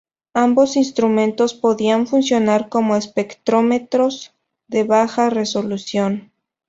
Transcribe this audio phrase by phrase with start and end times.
[0.33, 4.33] Ambos instrumentos podían funcionar como espectrómetros
[4.67, 6.31] de baja resolución.